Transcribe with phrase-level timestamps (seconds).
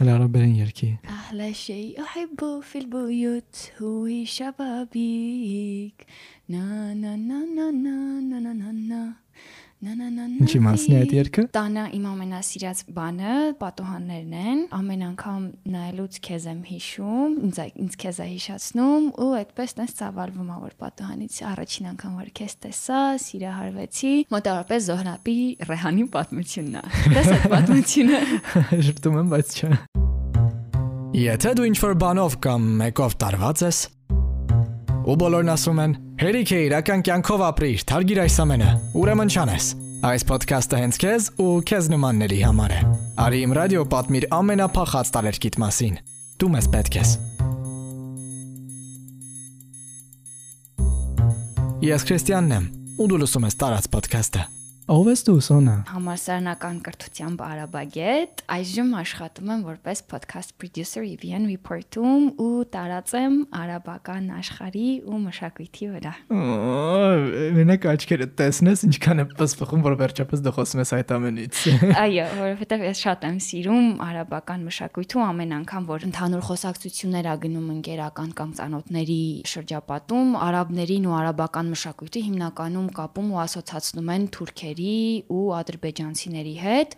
[0.00, 6.06] على رب يركي أحلى شيء أحبه في البيوت هو شبابيك
[6.48, 9.25] نا نا نا نا نا نا نا, نا.
[9.86, 15.44] Ինչի մասն է այդ երգը։ Տանը իմ ամենասիրած բանը պատոհաններն են։ Ամեն անգամ
[15.74, 20.74] նայելուց քեզ եմ հիշում, ինձ ինձ քեզ է հիշացնում ու այդպես տես ծավալվում ա որ
[20.82, 25.38] պատոհանից առաջին անգամ որ քեզ տեսա, սիրահարվեցի, մոտավորապես Զոհրաբի
[25.70, 28.22] Ռեհանի պատմությունն է։ Տես այդ պատմությունը։
[28.90, 29.70] Շփտում եմ, բայց չէ։
[31.16, 33.78] Եթե դու ինչ-որ բանով կամ մեկով տարված ես,
[35.06, 39.68] ու բոլորն ասում են, հերիք է իրական կյանքով ապրիր, թարգիր այս ամենը, ուրեմն չանես։
[40.06, 42.80] Այս ոդքասթը հենց քեզ ու քեզ նմանների համար է։
[43.26, 45.96] Արի իմ ռադիո պատմիր ամենափախած տարերկիտ մասին։
[46.42, 47.14] Դու մեզ պետք ես։
[51.86, 52.68] Ես Քրիստիանն եմ,
[52.98, 54.44] ու դու լսում ես տարած ոդքասթը։
[54.86, 62.28] Ո՞վ ես դու, Սոնա։ Համասարանական կրթությամբ Արաբագետ, այժմ աշխատում եմ որպես podcast producer EVN report-ում
[62.38, 66.12] ու տարածեմ արաբական աշխարհի ու մշակույթի վրա։
[67.58, 71.64] Մենակ աչքերը տեսնես ինչքան է պսպխում, որ վերջապես դու խոսում ես այդ ամենից։
[72.06, 77.36] Այո, որովհետև ես շատ եմ սիրում արաբական մշակույթը ու ամեն անգամ որ ընդհանուր խոսակցություններ ա
[77.42, 79.20] գնում ընկերական կամ ծանոթների
[79.50, 84.75] շրջապատում, արաբներին ու արաբական մշակույթը հիմնականում կապում ու ասոցացնում են թուրքերի
[85.32, 86.96] ու ադրբեջանցիների հետ,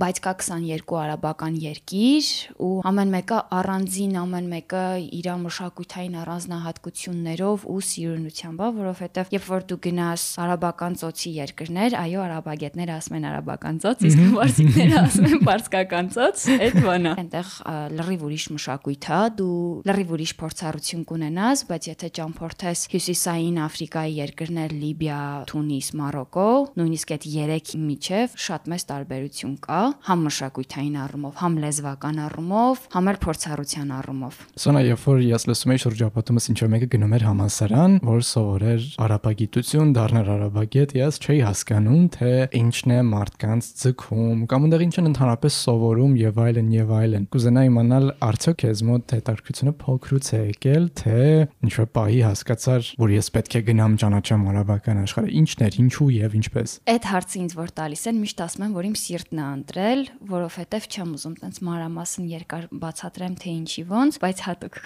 [0.00, 2.30] բայց կա 22 արաբական երկիր
[2.64, 4.84] ու ամեն մեկը առանձին, ամեն մեկը
[5.18, 12.94] իր մշակութային առանձնահատկություններով ու սիրունությամբ, որովհետև երբ որ դու գնաս արաբական ծոցի երկրներ, այո, արաբագետները
[12.94, 17.52] ասում են արաբական ծոց, իսկ վարսիկները ասում են պարսկական ծոց, այդ բանա։ Այնտեղ
[17.98, 19.58] լրիվ ուրիշ մշակույթ է, դու
[19.90, 27.26] լրիվ ուրիշ փորձառություն կունենաս, բայց եթե ճամփորդես հյուսիսային Աֆրիկայի երկրներ Լիբիա, Թունիս, Մարոկո, նույնիսկ այդ
[27.30, 33.92] 3 միջև շատ մեծ տարբերություն կա, համ մշակութային առումով, համ լեզվական առումով, համ էլ փորձառության
[33.98, 38.24] առումով։ Սոնա, երբ որ ես լսում էի շրջապատումս ինչ որ մեկը գնում էր համասարան, որ
[38.28, 44.94] սովորեր արաբագիտություն, դառներ արաբագետ, ես չէի հասկանում, թե ինչն է մարդկանց ձգում, կամ այնտեղ ինչ
[45.04, 50.40] են ընդհանրապես սովորում եւ այլն եւ այլն։ Կուզենա իմանալ արդյոք քեզ մոտ հետաքրությունը փոքրուց է
[50.44, 51.18] եկել, թե
[51.64, 56.08] ինչ որ պահի հասկացար, որ ես պետք է գնամ ճանաչեմ արաբական աշխարհը, ինչն էր, ինչու
[56.14, 59.46] եւ ինչպես։ Այդ հարցը ինձ որ տալիս են, միշտ ասում եմ, որ իմ սիրտն է
[59.54, 64.78] ընտրել, որովհետև չեմ ուզում տենց մանրամասն երկար բացատրեմ թե ինչի ոնց, բայց հատուկ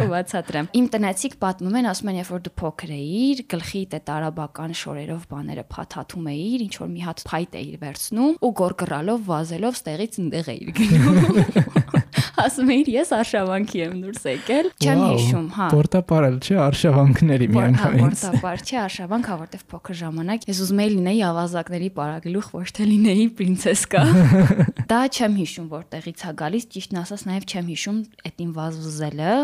[0.00, 4.76] կբացատրեմ։ Իմ տնեցիկ պատմում են, ասում են, երբ որ դու փոքր էիր, գլխի տետ արաբական
[4.80, 10.20] շորերով բաները փաթաթում էիր, ինչ որ մի հատ փայտ էիր վերցնում ու գորգռալով վազելով ստեղից
[10.24, 11.99] ընդեղ էիր գնում։
[12.40, 18.22] Ասում էիր, ես արշավանքի եմ դուրս եկել։ Չեմ հիշում, հա։ Պորտապարել չէ արշավանքների հա, միանգամից։
[18.24, 22.86] Պորտապար չի արշավանք, հա, որտեվ փոքր ժամանակ ես ուզում էի լինեի ավազակների պարագլուխ, ոչ թե
[22.90, 24.04] լինեի պրինցեսկա։
[24.90, 27.98] Դա չեմ հիշում որտեղից է գալիս, ճիշտն ասած, նաև չեմ հիշում
[28.30, 29.34] այդ իմ վազվզելը,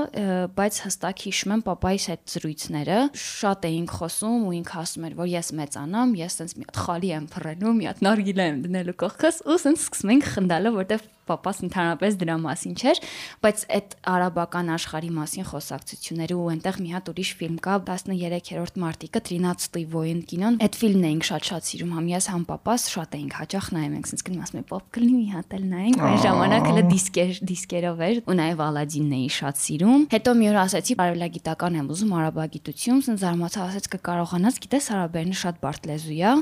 [0.56, 5.30] բայց հստակ հիշում եմ papaիս հետ զրույցները։ Շատ էինք խոսում ու ինքը ասում էր, որ
[5.36, 9.42] ես մեծանամ, ես sense մի հատ խալի եմ փռելու, մի հատ նարգիլա եմ դնելու կողքս
[9.46, 13.00] ու sense սկսում ենք խնդալը, որտեվ papas ընդհանրապես դրա մասին չէր,
[13.44, 19.22] բայց այդ արաբական աշխարհի մասին խոսակցությունները ու այնտեղ մի հատ ուրիշ ֆիլմ կա 13-րդ մարտիկը
[19.26, 23.68] 13 voyin կինոն։ Այդ ֆիլմն էինք շատ-շատ սիրում, համ ես, համ papas շատ էինք հաճախ
[23.76, 26.84] նայում ենք, sense գնում ասում եմ pop կլինի մի հատ էլ նայենք, այն ժամանակ հələ
[26.90, 31.90] դիսկեր դիսկերով էր ու նաև Ալադինն էի շատ սիրում։ Հետո մի օր ասացի, արևելագիտական եմ
[31.96, 36.32] ուզում արաբագիտություն, sense զարմացա, ասաց կկարողանաս, գիտես արաբերենը շատ բարդ լեզու է,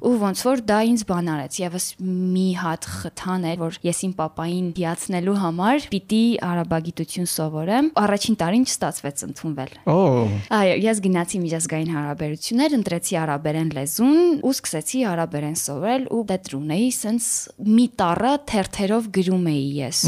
[0.00, 4.14] ու ոնց որ դա ինձ բան արեց, եւս մի հատ խթան էր, որ ես իմ
[4.30, 9.96] papayin դիացնելու համար պիտի արաբագիտություն սովորեմ։ Առաջին տարին չստացվեց ընդունվել։ Օ,
[10.54, 16.88] Այո, ես գնացի միջազգային հարաբերություններ, ընտրեցի արաբերեն լեզուն ու սկսեցի արաբերեն սովորել ու դետրուն էի,
[17.00, 17.28] սենց
[17.70, 20.02] մի տառը թերթերով գրում էի ես։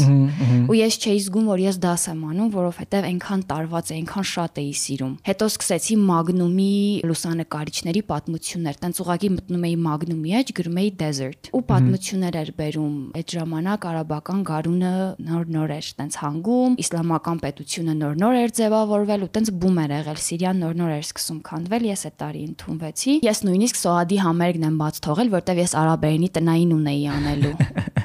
[0.73, 4.61] Ու ես չէի զգում, որ ես դաս եմ անում, որովհետև այնքան տարված է, այնքան շատ
[4.63, 6.73] էի սիրում։ Հետո սկսեցի Magnum-ի
[7.09, 12.95] լուսանկարիչների պատմություններ, տենց ուղակի մտնում էի Magnum-ի մեջ, գրում էի desert ու պատմություններ էր բերում։
[13.19, 14.89] Այդ ժամանակ արաբական գարունը
[15.25, 20.61] նոր-նոր էր տենց հանգում, իսլամական պետությունը նոր-նոր էր ձևավորվել ու տենց բում էր եղել, Սիրիան
[20.63, 25.33] նոր-նոր էր սկսում քանդվել, ես այդ տարի ընդունվեցի։ Ես նույնիսկ Սոադի համերգն եմ բաց թողել,
[25.33, 27.57] որտեվ ես արաբերենի տնային ունեի անելու։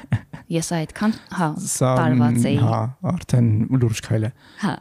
[0.49, 1.47] Ես այդքան, հա,
[1.77, 2.77] տարված էի։ հա,
[3.11, 4.29] արդեն լուրջ քայլ է։
[4.63, 4.71] Հա։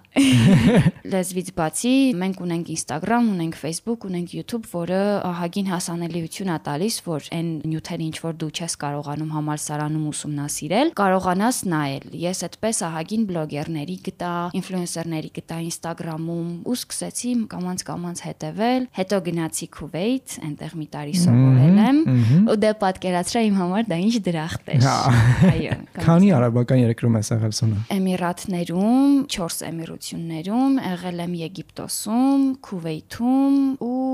[1.13, 1.93] Լեզվից բացի
[2.23, 8.07] մենք ունենք Instagram, ունենք Facebook, ունենք YouTube, որը ահագին հասանելիություն է տալիս, որ այն նյութերը,
[8.09, 15.31] ինչ որ դու չես կարողանում համալսարանում ուսումնասիրել, կարողանաս նայել։ Ես այդպես ահագին բլոգերների գտա, ինֆլուենսերների
[15.37, 22.03] գտա Instagram-ում ու սկսեցի կամանց-կամանց հետևել։ Հետո գնացի Kuwait, այնտեղ մի տարի սովորել եմ։
[22.49, 27.31] Ու դե պատկերացրա իմ համար դա ինչ դրախտ էր։ Հա։ Այո։ Քանի արաբական երկրում ես
[27.35, 33.57] եղել Սոնա։ Էմիրատներում, 4 էմիրություններում, եղել եմ Եգիպտոսում, Քուվեյթում
[33.89, 34.08] ու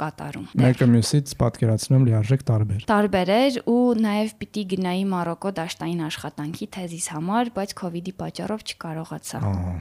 [0.00, 6.66] Կատարում։ Մեկը մյուսից պատկերացնում լիարժեք տարբեր։ Տարբեր էր ու նաև պիտի գնայի Մարոկո դաշտային աշխատանքի
[6.76, 9.40] թեզիս համար, բայց կ ូវ իդի պատճառով չկարողացա։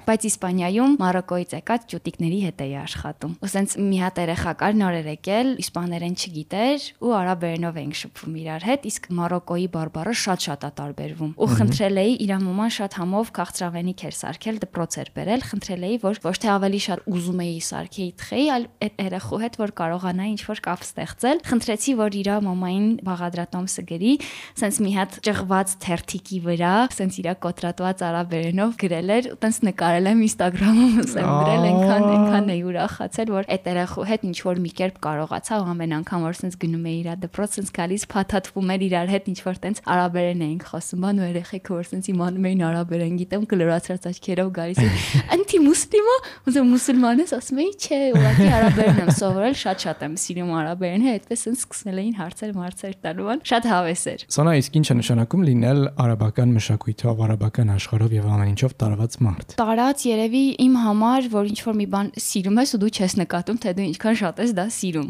[0.10, 4.98] Բայց Իսպանիայում Մարոկոից եկած ճուտիկների հետ էի աշխատում։ Ու սենց մի հատ երեխա կար նոր
[5.00, 10.72] էր եկել, իսպաներեն չգիտեր ու արաբերենով էինք շփվում իրար հետ, իսկ Մարոկոյի բարբառը շատ-շատ է
[10.80, 15.84] տարբերվում։ Ու խնդրել էի իր մաման շատ համով քաղցրավենիք էր սարքել, դպրոց էր բերել, խնդրել
[15.90, 19.74] էի, որ ոչ թե ավելի շատ ուզում էի սարքեի թխեի, այլ այդ երեխու հետ որ
[19.90, 24.14] կարողանայի ինչ-որ կապ ստեղծել։ Խնդրեցի, որ իր մամային բաղադրատոմսը գրի,
[24.60, 30.22] սենց մի հատ ճղված թերթիկի վրա, սենց իր կոտրատված արաբերենով գրել էր, տենց նկարել եմ
[30.30, 35.00] Instagram-ում, ասեմ, գրել այնքան այնքան էի ուրախացել, որ այդ երեխու հետ ինչ որ մի կերպ
[35.10, 39.12] կարողացա ու ամեն անգամ որ սենց գնում էի իր դպրոց, սենց գալիս փաթաթվում էր իրար
[39.14, 43.16] հետ ինչ որ տենց արաբերեն էինք խոսում, բան ու երեխեքը որ սենց իմանում էին արաբերեն,
[43.20, 45.00] գիտեմ կլորացած աչքերով գալիս էին։
[45.40, 46.16] Անտի մուսլիմա,
[46.50, 51.12] ոնց մուսուլման ես, ասում էի, չէ, ուղղակի արաբերեն եմ սովորել, շատ-շատ եմ սիրում արաբերեն, հա
[51.16, 55.44] այդպես սենց սկսել էին հարցեր, մարցեր տալու, շատ հավես էր։ Սոնա իսկ ինչ է նշանակում
[55.50, 61.50] լինել արաբական մշակույթով, արաբական աշխարհով եւ ամեն ինչով տարված մարդ։ Տարած երևի իմ համար, որ
[61.50, 64.54] ինչ որ մի բան սիրում ես ու դու չես նկատում, թե դու ինչքան շատ ես
[64.60, 65.10] դա սիրում։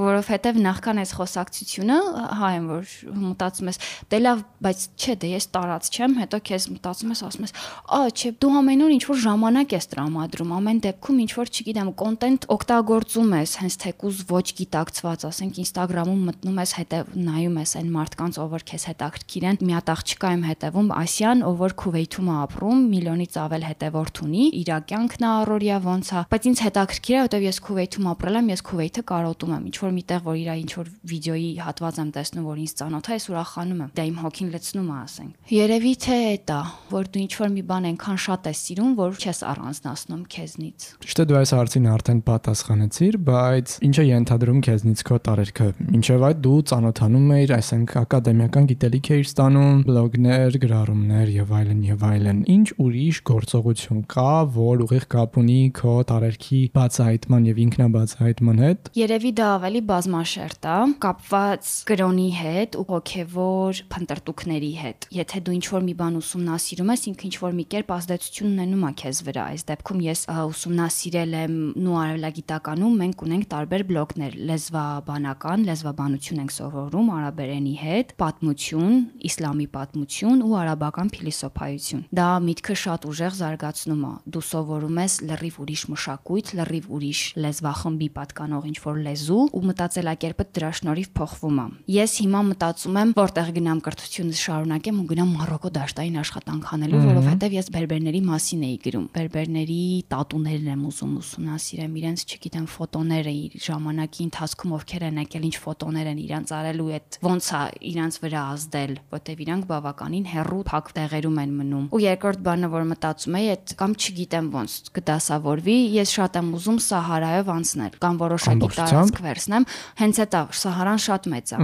[0.00, 1.98] Որովհետեւ նախքան այս խոսակցությունը,
[2.40, 2.94] հա եմ որ
[3.30, 7.46] մտածում ես, դե լավ, բայց չէ, դե ես տարած չեմ, հետո քեզ մտածում ես, ասում
[7.46, 7.54] ես,
[7.90, 11.90] «Ա, չէ, դու ամեն օր ինչ որ ժամանակ ես տրամադրում, ամեն դեպքում ինչ որ չգիտեմ,
[12.00, 17.90] կոնտենտ օգտագործում ես, հենց թեկուզ ոչ գիտակցված, ասենք Instagram-ում մտնում ես, հետև նայում ես այն
[17.96, 22.30] մարդկանց, ով որ քեզ հետաքրքիր են, մի հատ աղջկա եմ հետևում, Ասիան, ով որ Քուվեյթում
[22.30, 27.16] է ապրում, միլիոնից ավել հետևորդ ունի, իր կյանքն է առօրյա ոնց է, բայց ինձ հետաքրքիր
[27.16, 30.50] է, որտեվ ես Քուվեյթում ապրել եմ, ես Քուվեյթը կարոտում եմ, ինչ որ միտեղ որ իր
[30.60, 34.20] ինչ որ վիդեոյի հատված եմ տեսնում, որ ինձ ծանոթ է, ես ուրախանում եմ։ Դա իմ
[34.20, 36.18] հոգին լցնում է, ասենք։ Երևի թե
[36.50, 36.60] դա,
[36.90, 41.20] որ դու ինչ որ մի բան այնքան շատ ես սիրում, որ չես առանձնացնում քեզնից։ Ճիշտ
[41.20, 45.68] է դու այս հարցին արդեն պատասխանեցիր, բայց ինչ է ենթադրում քեզնից քո տարերքը։
[46.00, 52.04] Ինչեւ այդ դու ծանոթանում էիր, այսինքն ակադեմիական գիտելիք էիր ստանում, բլոգներ, գրառումներ եւ այլն եւ
[52.10, 58.90] այլն։ Ինչ ուրիշ գործողություն կա, որ ուղիղ կապ ունի քո տարերքի բացահայտման եւ ինքնաբացահայտման հետ։
[59.00, 65.84] Երևի դա ավելի բազմաշերտ է, կապված կրոնի հետ ու հոգեվոր փնտրտուքների հետ։ Եթե դու ինչ-որ
[65.90, 70.00] մի բան ուսումնասիրում ես, ինքը ինչ-որ մի կերպ ազդեցություն ունենում է քեզ վրա։ Այս դեպքում
[70.06, 70.20] ես
[70.50, 78.94] ուսումնասիրել եմ նու արևելագիտականում, մենք ունենք տարբեր բլոկներ՝ լեզվաբանական, լեզվաբանություն ենք սովորում արաբերենի հետ, պատմություն,
[79.28, 85.58] իսլամի պատմություն ու արաբական փիլիսոփայություն։ Դա միտքը շատ ուժեղ զարգացնում է։ Դու սովորում ես լրիվ
[85.60, 91.66] ուրիշ մշակույթ, լրիվ ուրիշ լեզվախմբի պատկանող ինչ-որ լեզու ու մտածելակերպը դրա շնորհիվ փոխվում է։
[92.00, 97.56] Ես հիմա մտածում եմ, որտեղ գնամ կրթությունս շարունակեմ ու գնամ Մարոկո դաշտային աշխատանք անելու, որովհետև
[97.60, 99.80] ես բերբերների մասին էի գրում։ Բերբերների
[100.10, 106.20] տատուներն եմ ուզում ուսումնասիրեմ, իրենց, չգիտեմ, ֆոտոները ժամանակի ընթացքում ովքեր են եկել, ինչ ֆոտոներ են
[106.24, 111.40] իրանց արել ու այդ ոնց է իրանց վրա ազդել, որտեվ իրանք բավականին հերրու փակ տեղերում
[111.40, 116.38] են մնում։ Ու երկրորդ բանը, որ մտածում եի, այդ կամ չգիտեմ ոնց կդասավորվի, ես շատ
[116.40, 119.66] եմ ուզում Սահարայով անցնել կամ որոշակի տարածք վերցնեմ,
[120.00, 121.58] հենց այդ Սահարան շատ մեծ է։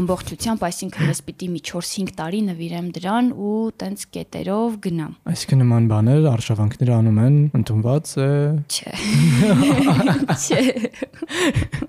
[0.00, 5.88] Ամբողջությամբ, այսինքն ես պիտի մի 4-5 տարի նվիրեմ դրան ու տենց կետերով գնամ։ Այսինքն նման
[5.90, 8.30] բաներ արշավանքներ անում են, ընդունված է։
[8.70, 8.94] Չէ։
[10.44, 10.62] Չէ։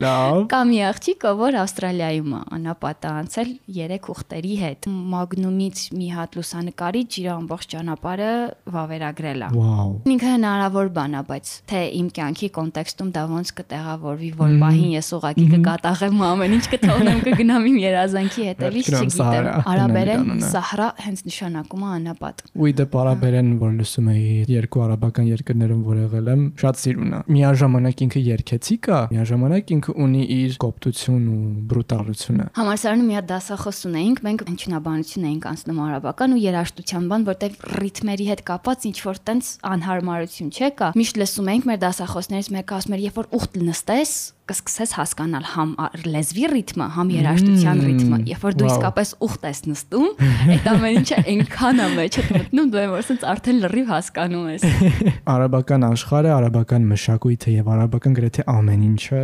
[0.02, 6.08] Լավ։ Կամ մի աղջիկ, որ Ավստրալիայում է, անապատ է անցել 3 ուխտերի հետ։ Մագնումից մի
[6.16, 8.32] հատ լուսանկարիչ իր ամբողջ ճանապարհը
[8.76, 14.32] վավերագրել է։ Վաու։ Ինքը հնարավոր բան է, բայց թե իմ կյանքի կոնտեքստում դա ոնց կտեղավորվի,
[14.42, 20.88] որ պահին ես ուղակի կկատաղեմ ամեն ինչ կթողնեմ կգնամ իմ երազանքի հետևից, չգիտեմ։ Արաբերեն Սահրա
[21.06, 26.32] հենց նշանակում է անապատ։ Ու դե պարաբերեն, որ լսում էի երկու արաբական երկրներում, որ եղել
[26.32, 31.40] եմ, շատ սիրուն է։ Միաժամանակ ինքը երկեցիկ է, միաժամանակ ինքը ունի իր կոպտություն ու
[31.72, 37.58] բրուտալությունը։ Համալսարանում մի հատ դասախոս ունեինք, մենք հնչյունաբանություն էինք անցնում արաբական ու երաժշտության բան, որտեղ
[37.82, 42.96] ռիթմերի հետ կապված ինչ որ տենց անհարմարություն չկա։ Միշտ լսում էինք մեր դասախոսներից մեկը ասում
[42.96, 44.16] էր, երբ որ ուխտ նստես,
[44.52, 45.70] կսկսես հասկանալ համ
[46.12, 50.08] լեզվի ռիթմը, համ երաժշտության ռիթմը։ Երբ որ դու իսկապես ուխտ ես նստում,
[50.52, 54.66] այդ ամեն ինչը այնքան է մեջ մտնում, դու որ ասած արդեն լրիվ հասկանում ես։
[55.36, 59.24] Արաբական աշխարհը, արաբական մշակույթը եւ արաբական գրեթե ամեն ինչը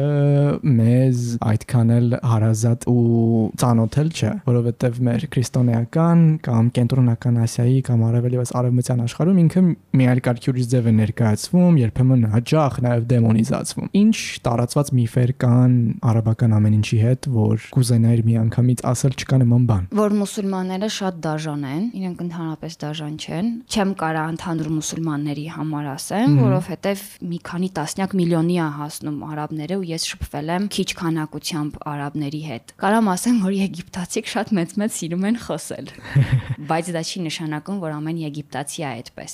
[0.78, 8.54] մեզ այդքան էլ հարազատ ու ծանոթել չէ, որովհետեւ մեր քրիստոնեական կամ կենտրոնական Ասիայի կամ արևելևս
[8.62, 9.64] արևմտյան աշխարհում ինքը
[9.98, 14.18] մի այլ կարգի ուրիշ ձև է ներկայացվում, երբեմն հաջող նաեւ դեմոնիզացվում։ Ինչ
[14.48, 15.74] տարածված միֆ բիֆեր կան
[16.06, 21.16] արաբական ամեն ինչի հետ, որ կուզենայր մի անգամից ասել չկա նման բան։ որ մուսուլմանները շատ
[21.26, 27.70] դաժան են, իրենք ընդհանրապես դաժան չեն։ Չեմ կարա ընդհանուր մուսուլմանների համար ասեմ, որովհետև մի քանի
[27.78, 33.42] տասնյակ միլիոնի է հասնում արաբները ու ես շփվել եմ քիչ քանակությամբ արաբների հետ։ Կարամ ասեմ,
[33.48, 35.92] որ եգիպտացիք շատ մեծ-մեծ սիրում են խոսել։
[36.70, 39.34] Բայց դա չի նշանակում, որ ամեն եգիպտացի է այդպես։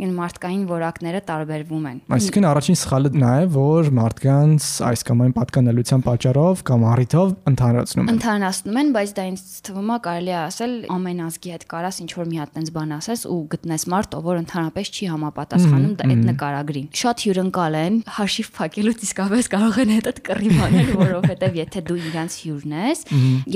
[0.00, 5.32] Ին մարդկային որակները տարբերվում են։ Այսինքն առաջին սխալը նա է, որ մարդկանց այս կամ այն
[5.36, 10.38] պատկանելիության պատճառով կամ առիթով ընդհանրացնում են։ Ընդհանրացնում են, բայց դա ինձ թվում է կարելի է
[10.40, 14.16] ասել ամեն ազգի հետ կարաս ինչ որ մի հատ տենց բան ասես ու գտնես մարդ,
[14.20, 20.20] ով ընդհանրապես չի համապատասխանում այդ նկարագրին։ Շատ հյուրընկալ են, հաշիվ փակելուց իսկապես կարող են հետդ
[20.30, 23.04] կռի բանել, որովհետև եթե դու իրանց հյուրն ես,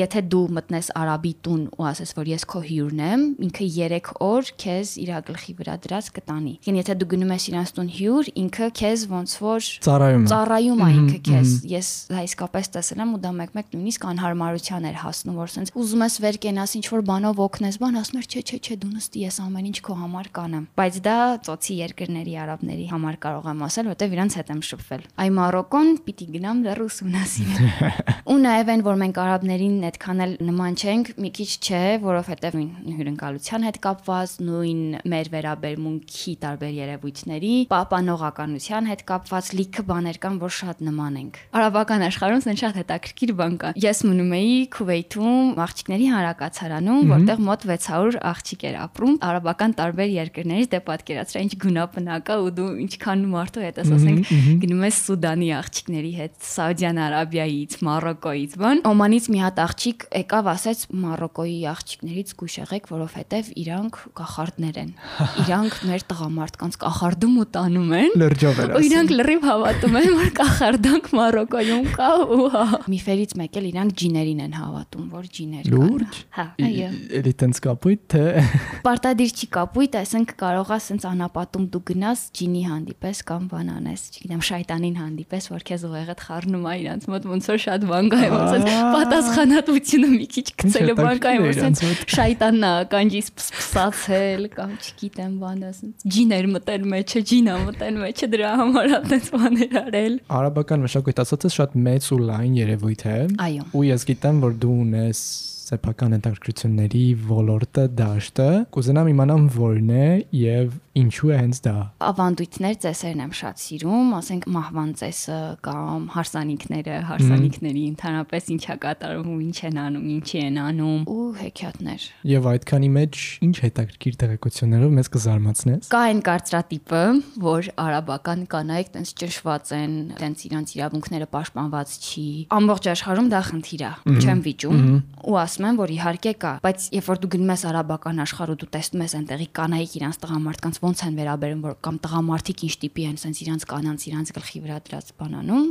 [0.04, 4.50] եթե դու մտնես արաբի տուն ու ասես, որ ես քո հյուրն եմ, ինքը 3 օր
[4.64, 8.68] քեզ իր գլխի վրա դրած կտանի։ Ին եթե դու գնում ես իրանց տուն հյուր, ինքը
[8.80, 11.33] քեզ ոնց որ Ծառայում է։ ծառայում է ինքը քեզ։
[11.74, 16.04] Ես դա իսկապես տեսել եմ ու դա մեկ-մեկ նույնիսկ անհարմարության էր հասնում, որ սենց ուզում
[16.04, 19.24] ես վեր կենաս ինչ որ բանով օգնես, բան ասում ես, չէ, չէ, չէ, դու նստի,
[19.24, 21.16] ես ամեն ինչ քո համար կանեմ։ Բայց դա
[21.48, 26.26] ծոցի երկրների արաբների համար կարող եմ ասել, որտեվ իրանց հետ եմ շփվել։ Այ Մարոկոն պիտի
[26.34, 27.64] գնամ դեռ ուսումնասիրեմ։
[28.34, 32.94] Ու նաև այն, որ մենք արաբներին այդքան էլ նման չենք, մի քիչ չէ, որովհետև նույն
[32.94, 34.82] հյուրընկալության հետ կապված, նույն
[35.14, 42.04] մեր վերաբերմունքի տարբեր երևույթների, պահպանողականության հետ կապված լիքը բաներ կան, որ շատ նման ենք։ Արաբական
[42.08, 48.18] աշխարհում սեն շատ հետաքրքիր բան կա։ Ես մնում էի Քուվեյթում աղջիկների հանրակացարանում, որտեղ մոտ 600
[48.30, 53.64] աղջիկ էր ապրում արաբական տարբեր երկրներից, դե պատկերացրա ինչ գունապնակ է ու դու ինչքան մարդու
[53.64, 54.32] հետ ես, ասենք,
[54.64, 60.84] գնում ես Սուդանի աղջիկների հետ, Սաուդյան Արաբիայից, Մարոկոից, բան։ Օմանից մի հատ աղջիկ եկավ, ասեց
[61.04, 64.90] Մարոկոյի աղջիկներից գուշ եղեք, որովհետև իրանք կախարդներ են։
[65.44, 70.30] Իրանք մեր տղամարդկանց կախարդում ու տանում են։ Լրջով էր Ու իրանք լրիվ հավատում են, որ
[70.38, 75.84] կախարդանք Մարոկոյում կա ու հա։ Միֆերից մեկ էլ իրանք ջիներին են հավատում, որ ջիներ կան։
[75.84, 76.88] Լուրջ։ Հա, այո։
[77.20, 78.22] Էլի տենց կապույտ թե
[78.88, 84.42] Պարտադիր չի կապույտ, այսինքն կարողա սենց անապատում դու գնաս ջինի հանդիպես կամ բան անես, չգիտեմ,
[84.48, 88.52] շայտանին հանդիպես, որ քեզ ուղեղդ խառնում է իրանց մոտ ոնց որ շատ բան կա, ոնց
[88.54, 92.72] որ պատասխանատվությունը մի քիչ գցելը բան կա, որ հետաքրքիր է սենց իրանց մոտ։ շայտանն է
[92.84, 99.30] ականջից փսփսացել կամ չգիտեմ բանը սենց ջիներ մտել մեջը, ջինա մտել մեջը դրա համար այդպես
[99.34, 104.36] բաներ արել։ արաբական մշակույթ ասածս շատ մեծ ու լայն երևույթ է։ Այո։ Ու ես գիտեմ,
[104.40, 105.18] որ դու ունես
[105.64, 110.08] սեփական հետաքրքրությունների ոլորտը դաշտը, կուզենամ իմանամ որն է
[110.40, 111.74] եւ ինչու է հենց դա։
[112.06, 119.58] ավանդույթներ ծեսերն եմ շատ սիրում, ասենք մահվան ծեսը կամ հարսանիքները, հարսանիքների ընդհանրապես ինչա կատարվում, ինչ
[119.68, 125.90] են անում, ինչի են անում ու հեքիաթներ։ Եվ այդքանի մեջ ինչ հետաքրքիր տեղեկություններով մեզ կզարմացնես։
[125.94, 127.02] Կա այն կարծրատիպը,
[127.42, 133.84] որ արաբական կանայք տենց ճնշված են, տենց իրանց իրավունքները պաշտպանված չի։ Ամբողջ աշխարհում դա խնդիր
[133.84, 134.80] է, չեմ վիճում
[135.24, 138.58] ու ասում եմ, որ իհարկե կա, բայց երբ որ դու գնում ես արաբական աշխարհ ու
[138.60, 143.04] դու տեսնում ես այնտեղի կանայք իրանց տղամարդկանց ոնց են վերաբերում, որ կամ տղամարդիկ ինչ տիպի
[143.08, 145.66] են, sense իրանց կանանց իրանց գլխի վրա դրած բանանում,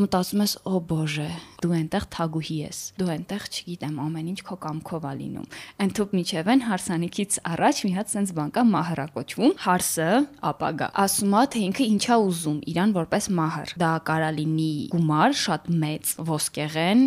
[0.00, 1.28] մտածում ես, օ բոժե,
[1.60, 5.46] դու այնտեղ թագուհի ես։ Դու այնտեղ, չգիտեմ, ամեն ինչ քո կամքով ա լինում։
[5.84, 10.08] Ընթուփ միջև են հարսանիքից առաջ մի հատ sense բան կա մահրա կոչվում, հարսը
[10.50, 15.70] ապագա։ Ասում է, թե ինքը ինչա ուզում, իրան որպես մահր։ Դա կարա լինի գումար, շատ
[15.80, 17.04] մեծ ոսկեղեն,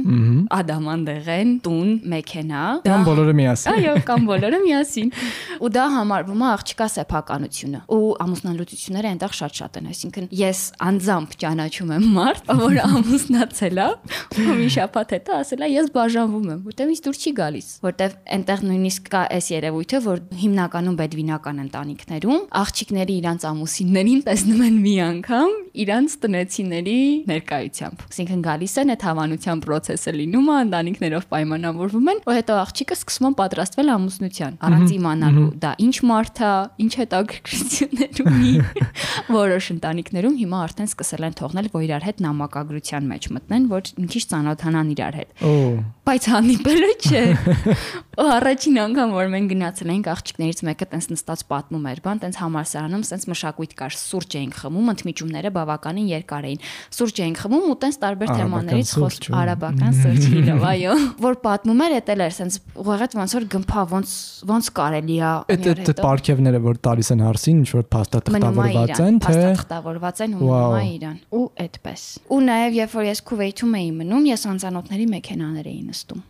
[0.53, 5.11] ադամանդեղեն, տուն, մեքենա։ Կամ բոլորը միասին։ Այո, կամ բոլորը միասին։
[5.63, 6.87] Ու դա համարվում է աղջկա
[7.33, 13.87] սեփականությունը։ Ու ամուսնալուծությունները այնտեղ շատ-շատ են, այսինքն ես անձամբ ճանաչում եմ մարդ, որը ամուսնացել է,
[14.43, 18.15] ու մի շաբաթ հետո ասել է ես բաժանվում եմ, որտեղ ինձ դուր չի գալիս, որտեղ
[18.37, 24.95] այնտեղ նույնիսկ կա այս երևույթը, որ հիմնականում բեդվինական ընտանիքներում աղջիկները իրանց ամուսիններին տեսնում են մի
[25.09, 26.97] անգամ իրանց տնեցիների
[27.29, 32.97] ներկայությամբ։ Այսինքն գալիս են այդ հավանության process-ը լինում է, ընտանիքներով պայմանավորվում են, ու հետո աղջիկը
[32.99, 36.51] սկսում է պատրաստվել ամուսնության, առանց իմանալու դա ինչ մարդ է,
[36.83, 38.53] ինչ հետաքրքրություններ ունի։
[39.33, 44.07] Որոշ ընտանիքներում հիմա արդեն սկսել են թողնել, որ իրար հետ նամակագրության մեջ մտնեն, որ մի
[44.13, 45.53] քիչ ծանոթանան իրար հետ։ Օ,
[46.03, 47.19] Բայց հանդիպելը չէ։
[48.19, 52.39] Ու առաջին անգամ որ մենք գնացել ենք աղջիկներից մեկը տենց նստած պատմում էր, բան տենց
[52.43, 56.59] համալսարանում տենց մշակույթ կար, սուրճ էինք խմում, ընդմիջումները բավականին երկար էին։
[56.97, 61.39] Սուրճ էինք խմում ու տենց տարբեր թեմաներից խոս սուրճ, ու- արաբական սուրճի լավ, այո։ Որ
[61.47, 64.13] պատմում էր, էտել էր տենց ուղղակի ոնց որ գմփա, ոնց
[64.51, 69.33] ոնց կարելի է այդ այդ պարքևները որ տալիս են հարսին, ինչ որ փաստաթղթավորված են, թե
[69.33, 74.27] փաստաթղթավորված են ու է իրան։ Ու այդպես։ Ու նաև երբ որ ես Քուվեյթում էի մնում,
[74.33, 76.21] ես անծանոթների մեքենաներ էի նստում։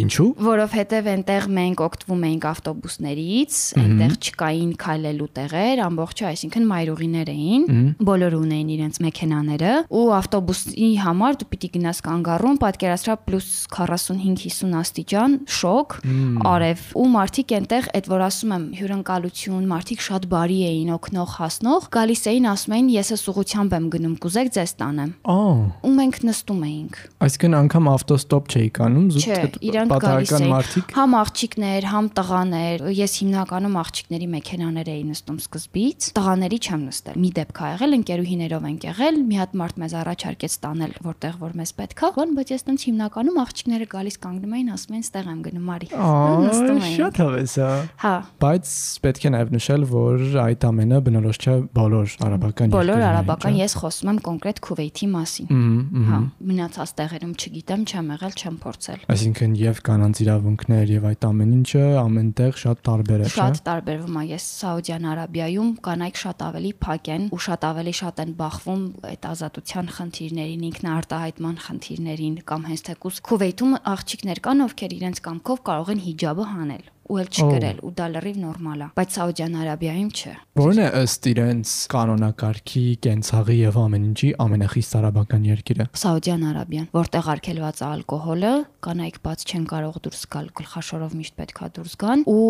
[0.00, 7.64] Ինչու։ Որովհետև այնտեղ մենք օգտվում էինք ավտոբուսներից, այնտեղ չկային քայլելու տեղեր, ամբողջը, այսինքն մայրուղիներ էին,
[8.10, 15.36] բոլորը ունեին իրենց մեքենաները ու ավտոբուսի համար դու պիտի գնաս կանգառում, պատկերացրա պլյուս 45-50 աստիճան,
[15.60, 15.96] շոկ,
[16.50, 21.88] արև ու մարդիկ այնտեղ այդ որ ասում եմ հյուրընկալություն, մարդիկ շատ բարի էին, օգնող, հասնող,
[21.94, 26.16] գալիս էին ասում էին ես էս ուղությամբ եմ գնում, կուզեք ձեզ տանեմ։ Ահա։ Ու մենք
[26.30, 32.84] նստում էինք։ Այսինքն անգամ ավտոստոպ չէի կանում, Չէ, զուտ պատահական մարդիկ։ համ աղջիկներ, համ տղաներ։
[32.96, 38.68] Ես հիմնականում աղջիկների մեքենաներ էի նստում սկզբից, տղաների չեմ նստել։ Մի դեպք ա եղել, ընկերուհիներով
[38.70, 42.64] ենք եղել, մի հատ մարդ մեզ առաջարկեց տանել, որտեղ որ մեզ պետքա, 원, բայց ես
[42.70, 46.96] տենց հիմնականում աղջիկները գալիս կանգնում էին, ասում էին, «Ստեղ եմ գնում, արի»։ Ու նստում էին։
[47.00, 47.68] շատ հավես է։
[48.00, 48.66] Հա, Բայց
[49.04, 53.60] պետք է նաև նշել, որ այդ ամենը բնորոշ չէ բոլոր արաբական բոլոր երկրներին, արաբական չէ՞։
[53.60, 55.48] ես խոսում եմ կոնկրետ Քուվեյթի մասին։
[56.10, 56.18] Հա,
[56.50, 61.84] մնացած տեղերում չգիտեմ, չեմ եղել, չեմ փորձել։ Այսինքն եւ կանանց իրավունքներ եւ այդ ամեն ինչը
[62.00, 67.10] ամենտեղ շատ տարբեր է, չէ՞։ Շատ տարբերվում է։ Ես Սաուդյան Արաբիայում կանայք շատ ավելի փակ
[67.16, 73.20] են ու շատ ավելի շատ են բախվում այդ ազատության խնդիրներին, ինքնարտահայտման խնդիրներին կամ հենց թեկուս
[73.30, 78.06] Քուվեյթում աղջիկներ կան, ովքեր իրենց կամքով կարող են հիջաբը հանել ու էլ չկրել ու դա
[78.14, 84.02] լրիվ նորմալ է բայց Սաուդյան Արաբիայում չէ Որն է ըստ իրենց կանոնակարգի, կենցաղի եւ ամեն
[84.10, 88.50] ինչի ամենախիստ արաբական երկիրը։ Սաուդյան Արաբիան, որտեղ արգելված է ալկոհոլը,
[88.84, 92.44] կանայք բաց չեն կարող դուրս գալ, գլխաշորով միշտ պետքա դուրս գան ու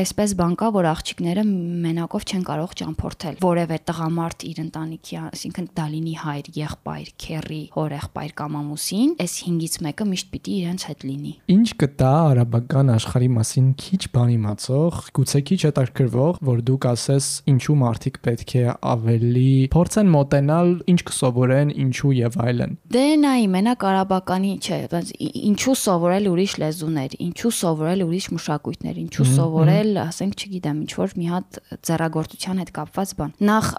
[0.00, 1.44] այսպես բան կա, որ աղջիկները
[1.84, 8.58] մենակով չեն կարող ճամփորդել։ Որևէ տղամարդ իր ընտանիքի, այսինքն դալինի հայր, եղբայր, քերի, հորեղբայր կամ
[8.60, 13.99] ամուսին, այս 5-ից մեկը միշտ պիտի իրենց հետ լինի։ Ինչ կտա արաբական աշխարհի մասին քիչ
[14.14, 20.72] բան իմացող, գուցե քիչ հետաքրքրվող, որ դուք ասես ինչու մարդիկ պետք է ավելի փորձեն մոտենալ,
[20.90, 25.12] ինչ կսովորեն, ինչու եւ այլն։ Դե նայի մենակ արաբականի չէ, բայց
[25.50, 31.30] ինչու սովորել ուրիշ լեզուներ, ինչու սովորել ուրիշ մշակույթներ, ինչու սովորել, ասենք, չգիտեմ, ինչ որ մի
[31.30, 33.70] հատ ձեռագործության հետ կապված բան։ Նախ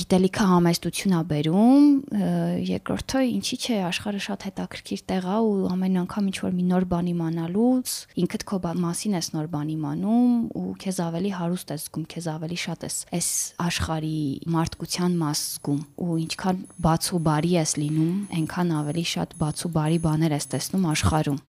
[0.00, 1.86] գիտելիքը համեստություն ա բերում,
[2.70, 6.86] երկրորդը ինչի՞ չէ, աշխարհը շատ հետաքրքիր տեղ է ու ամեն անգամ ինչ որ մի նոր
[6.90, 12.04] բան իմանալուց ինքդ քո մասին ես նոր բան իմանում ու քեզ ավելի հարուստ ես զգում,
[12.12, 13.28] քեզ ավելի շատ ես այս
[13.64, 14.20] աշխարհի
[14.56, 19.72] մարդկության մաս զգում ու ինչքան բաց ու բարի ես լինում, այնքան ավելի շատ բաց ու
[19.80, 21.40] բարի բաներ ես տեսնում աշխարհում։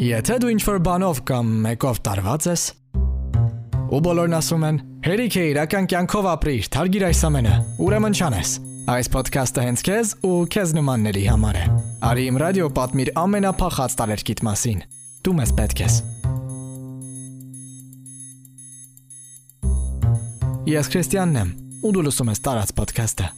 [0.00, 2.62] Եթե դու ինչ-որ բանով կամ մեկով տարված ես,
[3.90, 4.76] ու բոլորն ասում են.
[5.00, 7.54] «Հերիք է իրական կյանքով ապրիր, թարգիր այս ամենը»։
[7.86, 8.52] Ուրեմն չանես։
[8.94, 11.66] Այս ոդքասթը հենց քեզ ու քեզ նմանների համար է։
[12.10, 14.88] Արի իմ ռադիո պատմիր ամենափախած տարերկիտ մասին։
[15.26, 16.19] Դու մեզ պետք ես։ Ես
[20.92, 23.28] Քրիստիանն եմ, ու դու լսում ես տարած ոդքասթը։